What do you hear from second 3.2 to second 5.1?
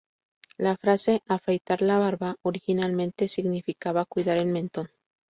significaba 'cuidar el mentón'.